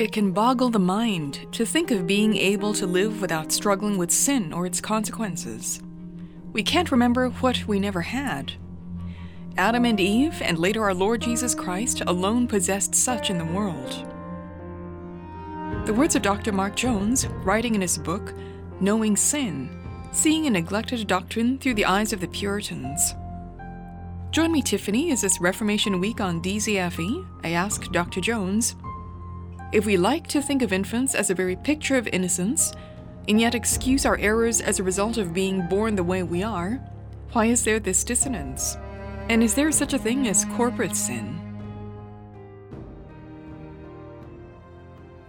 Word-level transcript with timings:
It 0.00 0.12
can 0.12 0.32
boggle 0.32 0.70
the 0.70 0.78
mind 0.78 1.46
to 1.52 1.66
think 1.66 1.90
of 1.90 2.06
being 2.06 2.34
able 2.34 2.72
to 2.72 2.86
live 2.86 3.20
without 3.20 3.52
struggling 3.52 3.98
with 3.98 4.10
sin 4.10 4.50
or 4.50 4.64
its 4.64 4.80
consequences. 4.80 5.82
We 6.54 6.62
can't 6.62 6.90
remember 6.90 7.28
what 7.28 7.68
we 7.68 7.78
never 7.78 8.00
had. 8.00 8.54
Adam 9.58 9.84
and 9.84 10.00
Eve, 10.00 10.40
and 10.40 10.58
later 10.58 10.84
our 10.84 10.94
Lord 10.94 11.20
Jesus 11.20 11.54
Christ, 11.54 12.00
alone 12.06 12.46
possessed 12.46 12.94
such 12.94 13.28
in 13.28 13.36
the 13.36 13.44
world. 13.44 13.90
The 15.84 15.92
words 15.92 16.16
of 16.16 16.22
Dr. 16.22 16.50
Mark 16.50 16.76
Jones, 16.76 17.26
writing 17.44 17.74
in 17.74 17.82
his 17.82 17.98
book, 17.98 18.32
Knowing 18.80 19.18
Sin 19.18 19.68
Seeing 20.12 20.46
a 20.46 20.50
Neglected 20.50 21.06
Doctrine 21.08 21.58
Through 21.58 21.74
the 21.74 21.84
Eyes 21.84 22.14
of 22.14 22.22
the 22.22 22.28
Puritans. 22.28 23.12
Join 24.30 24.50
me, 24.50 24.62
Tiffany, 24.62 25.12
as 25.12 25.20
this 25.20 25.42
Reformation 25.42 26.00
Week 26.00 26.22
on 26.22 26.40
DZFE, 26.40 27.26
I 27.44 27.50
ask 27.50 27.92
Dr. 27.92 28.22
Jones 28.22 28.76
if 29.72 29.86
we 29.86 29.96
like 29.96 30.26
to 30.28 30.42
think 30.42 30.62
of 30.62 30.72
infants 30.72 31.14
as 31.14 31.30
a 31.30 31.34
very 31.34 31.54
picture 31.54 31.96
of 31.96 32.08
innocence, 32.08 32.72
and 33.28 33.40
yet 33.40 33.54
excuse 33.54 34.04
our 34.04 34.18
errors 34.18 34.60
as 34.60 34.80
a 34.80 34.82
result 34.82 35.16
of 35.16 35.32
being 35.32 35.66
born 35.68 35.94
the 35.94 36.02
way 36.02 36.24
we 36.24 36.42
are, 36.42 36.80
why 37.32 37.44
is 37.46 37.62
there 37.62 37.78
this 37.78 38.02
dissonance? 38.02 38.76
And 39.28 39.44
is 39.44 39.54
there 39.54 39.70
such 39.70 39.92
a 39.92 39.98
thing 39.98 40.26
as 40.26 40.44
corporate 40.56 40.96
sin? 40.96 41.38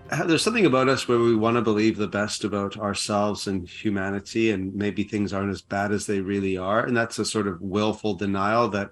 Uh, 0.10 0.26
there's 0.26 0.42
something 0.42 0.66
about 0.66 0.90
us 0.90 1.08
where 1.08 1.20
we 1.20 1.36
want 1.36 1.56
to 1.56 1.62
believe 1.62 1.96
the 1.96 2.08
best 2.08 2.44
about 2.44 2.78
ourselves 2.78 3.46
and 3.46 3.70
humanity, 3.70 4.50
and 4.50 4.74
maybe 4.74 5.04
things 5.04 5.32
aren't 5.32 5.52
as 5.52 5.62
bad 5.62 5.92
as 5.92 6.08
they 6.08 6.20
really 6.20 6.58
are. 6.58 6.84
And 6.84 6.98
that's 6.98 7.20
a 7.20 7.26
sort 7.26 7.48
of 7.48 7.62
willful 7.62 8.16
denial 8.16 8.68
that 8.70 8.90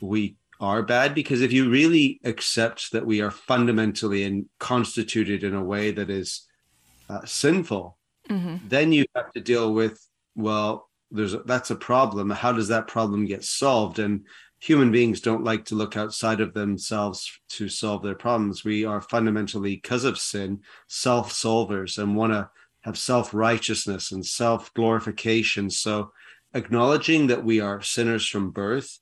we 0.00 0.36
are 0.60 0.82
bad 0.82 1.14
because 1.14 1.40
if 1.40 1.52
you 1.52 1.70
really 1.70 2.20
accept 2.24 2.92
that 2.92 3.06
we 3.06 3.20
are 3.20 3.30
fundamentally 3.30 4.24
and 4.24 4.46
constituted 4.58 5.44
in 5.44 5.54
a 5.54 5.64
way 5.64 5.90
that 5.90 6.10
is 6.10 6.46
uh, 7.08 7.24
sinful 7.24 7.98
mm-hmm. 8.28 8.56
then 8.68 8.92
you 8.92 9.04
have 9.14 9.32
to 9.32 9.40
deal 9.40 9.74
with 9.74 10.06
well 10.34 10.88
there's 11.14 11.34
a, 11.34 11.38
that's 11.38 11.70
a 11.70 11.76
problem. 11.76 12.28
How 12.30 12.52
does 12.52 12.68
that 12.68 12.88
problem 12.88 13.24
get 13.24 13.44
solved? 13.44 13.98
And 13.98 14.26
human 14.58 14.90
beings 14.90 15.20
don't 15.20 15.44
like 15.44 15.64
to 15.66 15.74
look 15.74 15.96
outside 15.96 16.40
of 16.40 16.52
themselves 16.52 17.30
to 17.50 17.68
solve 17.68 18.02
their 18.02 18.16
problems. 18.16 18.64
We 18.64 18.84
are 18.84 19.00
fundamentally 19.00 19.76
because 19.76 20.04
of 20.04 20.18
sin 20.18 20.60
self 20.88 21.32
solvers 21.32 21.98
and 21.98 22.16
want 22.16 22.32
to 22.32 22.50
have 22.80 22.98
self 22.98 23.32
righteousness 23.32 24.12
and 24.12 24.26
self 24.26 24.74
glorification 24.74 25.70
so 25.70 26.10
acknowledging 26.52 27.28
that 27.28 27.44
we 27.44 27.60
are 27.60 27.80
sinners 27.80 28.28
from 28.28 28.50
birth 28.50 28.98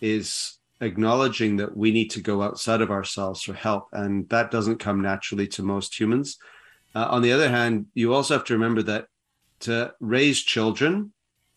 is 0.00 0.58
acknowledging 0.80 1.56
that 1.56 1.76
we 1.76 1.92
need 1.92 2.10
to 2.10 2.20
go 2.20 2.42
outside 2.42 2.80
of 2.80 2.90
ourselves 2.90 3.42
for 3.42 3.54
help. 3.54 3.88
And 3.92 4.28
that 4.28 4.50
doesn't 4.50 4.78
come 4.78 5.00
naturally 5.00 5.46
to 5.48 5.62
most 5.62 5.98
humans. 5.98 6.38
Uh, 6.94 7.06
on 7.10 7.22
the 7.22 7.32
other 7.32 7.48
hand, 7.48 7.86
you 7.94 8.14
also 8.14 8.34
have 8.34 8.44
to 8.44 8.54
remember 8.54 8.82
that 8.82 9.06
to 9.60 9.92
raise 10.00 10.40
children 10.40 11.12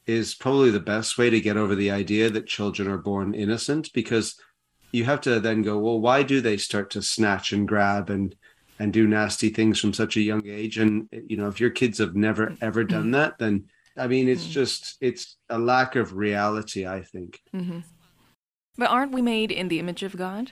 is 0.06 0.34
probably 0.34 0.72
the 0.72 0.80
best 0.80 1.18
way 1.18 1.30
to 1.30 1.42
get 1.42 1.58
over 1.58 1.76
the 1.76 1.92
idea 1.92 2.30
that 2.30 2.48
children 2.48 2.88
are 2.88 2.98
born 2.98 3.34
innocent 3.34 3.92
because 3.94 4.40
you 4.92 5.04
have 5.04 5.20
to 5.22 5.40
then 5.40 5.62
go, 5.62 5.78
well, 5.78 6.00
why 6.00 6.24
do 6.24 6.40
they 6.40 6.58
start 6.58 6.92
to 6.92 7.02
snatch 7.02 7.52
and 7.52 7.68
grab 7.68 8.10
and 8.10 8.36
and 8.80 8.94
do 8.94 9.08
nasty 9.08 9.50
things 9.50 9.80
from 9.80 9.92
such 9.92 10.16
a 10.16 10.22
young 10.22 10.48
age? 10.48 10.78
And 10.78 11.10
you 11.12 11.36
know, 11.36 11.50
if 11.50 11.60
your 11.60 11.72
kids 11.72 11.98
have 11.98 12.16
never 12.16 12.56
ever 12.62 12.84
done 12.84 13.04
mm-hmm. 13.04 13.12
that, 13.12 13.38
then 13.38 13.66
I 13.98 14.08
mean, 14.08 14.30
it's 14.30 14.44
mm-hmm. 14.44 14.52
just 14.52 14.98
it's 15.02 15.36
a 15.50 15.60
lack 15.60 15.96
of 15.96 16.16
reality, 16.16 16.88
I 16.88 17.02
think. 17.02 17.42
Mm-hmm. 17.54 17.80
But 18.78 18.90
aren't 18.90 19.12
we 19.12 19.22
made 19.22 19.52
in 19.52 19.68
the 19.68 19.80
image 19.80 20.04
of 20.04 20.16
God? 20.16 20.52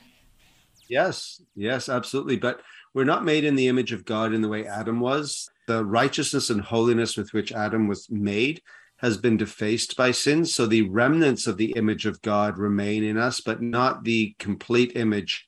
Yes, 0.87 1.41
yes, 1.55 1.89
absolutely. 1.89 2.37
But 2.37 2.61
we're 2.93 3.03
not 3.03 3.25
made 3.25 3.43
in 3.43 3.55
the 3.55 3.67
image 3.67 3.91
of 3.91 4.05
God 4.05 4.33
in 4.33 4.41
the 4.41 4.47
way 4.47 4.65
Adam 4.65 4.99
was. 4.99 5.49
The 5.67 5.83
righteousness 5.83 6.49
and 6.49 6.61
holiness 6.61 7.17
with 7.17 7.33
which 7.33 7.51
Adam 7.51 7.87
was 7.87 8.09
made 8.09 8.61
has 8.97 9.17
been 9.17 9.37
defaced 9.37 9.97
by 9.97 10.11
sin. 10.11 10.45
So 10.45 10.65
the 10.65 10.83
remnants 10.83 11.47
of 11.47 11.58
the 11.58 11.73
image 11.75 12.05
of 12.05 12.21
God 12.21 12.58
remain 12.58 13.03
in 13.03 13.17
us, 13.17 13.41
but 13.41 13.61
not 13.61 14.03
the 14.03 14.35
complete 14.39 14.93
image 14.95 15.47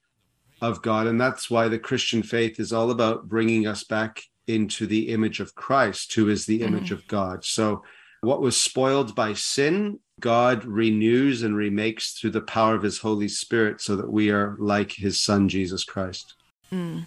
of 0.61 0.81
God. 0.81 1.07
And 1.07 1.21
that's 1.21 1.49
why 1.49 1.67
the 1.67 1.79
Christian 1.79 2.23
faith 2.23 2.59
is 2.59 2.73
all 2.73 2.91
about 2.91 3.29
bringing 3.29 3.67
us 3.67 3.83
back 3.83 4.21
into 4.47 4.87
the 4.87 5.09
image 5.09 5.39
of 5.39 5.55
Christ, 5.55 6.13
who 6.13 6.29
is 6.29 6.45
the 6.45 6.61
image 6.61 6.85
mm-hmm. 6.85 6.95
of 6.95 7.07
God. 7.07 7.45
So 7.45 7.83
what 8.21 8.41
was 8.41 8.59
spoiled 8.59 9.15
by 9.15 9.33
sin 9.33 9.99
God 10.19 10.65
renews 10.65 11.43
and 11.43 11.55
remakes 11.55 12.13
through 12.13 12.31
the 12.31 12.41
power 12.41 12.73
of 12.73 12.81
his 12.81 12.97
Holy 12.97 13.27
Spirit 13.27 13.81
so 13.81 13.95
that 13.95 14.11
we 14.11 14.31
are 14.31 14.55
like 14.59 14.91
his 14.91 15.21
Son, 15.21 15.47
Jesus 15.47 15.83
Christ. 15.83 16.33
Mm. 16.71 17.03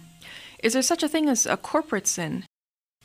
Is 0.63 0.73
there 0.73 0.81
such 0.81 1.03
a 1.03 1.09
thing 1.09 1.27
as 1.27 1.45
a 1.45 1.57
corporate 1.57 2.07
sin? 2.07 2.45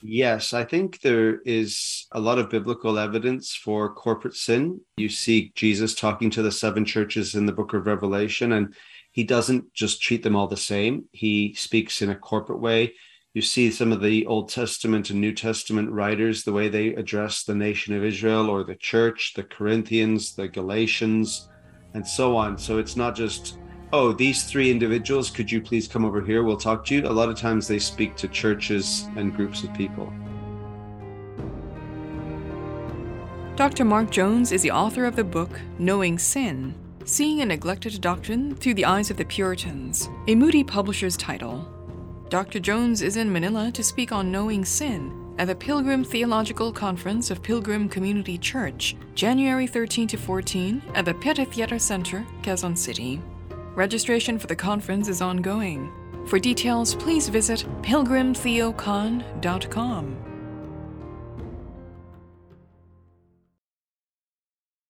Yes, 0.03 0.53
I 0.53 0.62
think 0.62 1.00
there 1.00 1.41
is 1.41 2.06
a 2.12 2.21
lot 2.21 2.39
of 2.39 2.50
biblical 2.50 2.99
evidence 2.99 3.55
for 3.55 3.93
corporate 3.94 4.34
sin. 4.34 4.81
You 4.97 5.09
see 5.09 5.53
Jesus 5.56 5.94
talking 5.94 6.31
to 6.31 6.43
the 6.43 6.53
seven 6.53 6.84
churches 6.84 7.34
in 7.34 7.47
the 7.47 7.53
book 7.53 7.73
of 7.73 7.87
Revelation, 7.87 8.53
and 8.53 8.75
he 9.11 9.25
doesn't 9.25 9.73
just 9.73 10.03
treat 10.03 10.23
them 10.23 10.37
all 10.37 10.47
the 10.47 10.56
same. 10.56 11.06
He 11.12 11.55
speaks 11.55 12.03
in 12.03 12.11
a 12.11 12.15
corporate 12.15 12.61
way 12.61 12.94
you 13.37 13.43
see 13.43 13.71
some 13.71 13.93
of 13.93 14.01
the 14.01 14.25
Old 14.25 14.49
Testament 14.49 15.11
and 15.11 15.21
New 15.21 15.35
Testament 15.35 15.91
writers, 15.91 16.43
the 16.43 16.55
way 16.55 16.71
they 16.71 16.95
address 16.95 17.45
the 17.45 17.55
nation 17.55 17.95
of 17.95 18.03
Israel 18.03 18.49
or 18.49 18.65
the 18.65 18.77
church, 18.77 19.35
the 19.37 19.43
Corinthians, 19.43 20.35
the 20.35 20.49
Galatians, 20.49 21.51
and 21.93 22.07
so 22.07 22.35
on. 22.35 22.57
So 22.57 22.79
it's 22.79 22.97
not 22.97 23.15
just, 23.15 23.59
oh, 23.93 24.15
these 24.15 24.45
three 24.45 24.71
individuals, 24.71 25.29
could 25.29 25.53
you 25.53 25.61
please 25.61 25.87
come 25.87 26.03
over 26.03 26.23
here? 26.23 26.45
We'll 26.45 26.57
talk 26.57 26.87
to 26.87 26.95
you. 26.95 27.07
A 27.07 27.13
lot 27.13 27.29
of 27.29 27.37
times 27.37 27.69
they 27.69 27.79
speak 27.79 28.17
to 28.17 28.29
churches 28.29 29.07
and 29.17 29.37
groups 29.37 29.63
of 29.65 29.75
people. 29.75 30.11
Dr. 33.55 33.85
Mark 33.85 34.11
Jones 34.11 34.51
is 34.51 34.63
the 34.63 34.71
author 34.71 35.05
of 35.05 35.15
the 35.15 35.25
book 35.25 35.61
Knowing 35.79 36.19
Sin 36.19 36.75
Seeing 37.05 37.43
a 37.43 37.45
Neglected 37.45 38.01
Doctrine 38.01 38.55
Through 38.55 38.75
the 38.75 38.87
Eyes 38.87 39.11
of 39.11 39.19
the 39.19 39.27
Puritans, 39.27 40.09
a 40.27 40.35
Moody 40.35 40.65
Publishers 40.65 41.19
title. 41.19 41.75
Dr. 42.28 42.59
Jones 42.59 43.03
is 43.03 43.16
in 43.16 43.32
Manila 43.32 43.70
to 43.70 43.84
speak 43.84 44.10
on 44.10 44.32
knowing 44.32 44.64
sin 44.64 45.32
at 45.38 45.47
the 45.47 45.54
Pilgrim 45.54 46.03
Theological 46.03 46.72
Conference 46.72 47.31
of 47.31 47.41
Pilgrim 47.41 47.88
Community 47.88 48.37
Church, 48.37 48.97
January 49.14 49.69
13 49.69 50.09
to 50.09 50.16
14 50.16 50.82
at 50.94 51.04
the 51.04 51.14
PETA 51.14 51.44
Theater 51.44 51.78
Center, 51.78 52.26
Quezon 52.42 52.76
City. 52.76 53.22
Registration 53.76 54.41
for 54.41 54.48
the 54.48 54.56
conference 54.56 55.06
is 55.09 55.22
ongoing. 55.22 55.92
For 56.26 56.41
details, 56.41 56.97
please 56.97 57.28
visit 57.28 57.64
pilgrimtheocon.com. 57.82 60.25